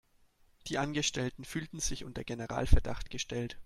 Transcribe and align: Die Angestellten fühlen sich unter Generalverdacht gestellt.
Die 0.65 0.79
Angestellten 0.79 1.45
fühlen 1.45 1.79
sich 1.79 2.05
unter 2.05 2.23
Generalverdacht 2.23 3.11
gestellt. 3.11 3.59